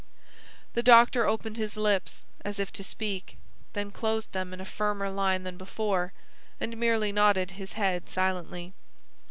The 0.73 0.81
doctor 0.81 1.27
opened 1.27 1.57
his 1.57 1.77
lips, 1.77 2.25
as 2.43 2.57
if 2.59 2.73
to 2.73 2.83
speak; 2.83 3.37
then 3.73 3.91
closed 3.91 4.31
them 4.31 4.51
in 4.51 4.59
a 4.59 4.65
firmer 4.65 5.11
line 5.11 5.43
than 5.43 5.57
before, 5.57 6.11
and 6.59 6.75
merely 6.75 7.11
nodded 7.11 7.51
his 7.51 7.73
head 7.73 8.09
silently. 8.09 8.73